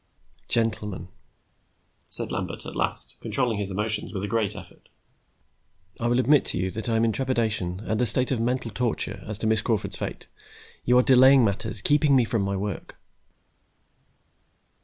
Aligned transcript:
"Gentlemen," 0.47 1.09
said 2.07 2.31
Lambert 2.31 2.65
at 2.65 2.75
last, 2.75 3.17
controlling 3.21 3.59
his 3.59 3.69
emotions 3.69 4.11
with 4.11 4.23
a 4.23 4.27
great 4.27 4.55
effort. 4.55 4.89
"I 5.99 6.07
will 6.07 6.19
admit 6.19 6.43
to 6.45 6.57
you 6.57 6.71
that 6.71 6.89
I 6.89 6.95
am 6.95 7.05
in 7.05 7.11
trepidation 7.11 7.81
and 7.85 8.01
a 8.01 8.07
state 8.07 8.31
of 8.31 8.39
mental 8.39 8.71
torture 8.71 9.21
as 9.27 9.37
to 9.37 9.45
Miss 9.45 9.61
Crawford's 9.61 9.97
fate. 9.97 10.25
You 10.85 10.97
are 10.97 11.03
delaying 11.03 11.45
matters, 11.45 11.81
keeping 11.81 12.15
me 12.15 12.25
from 12.25 12.41
my 12.41 12.57
work." 12.57 12.95